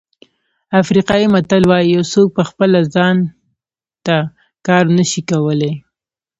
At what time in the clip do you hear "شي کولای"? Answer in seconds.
5.09-5.73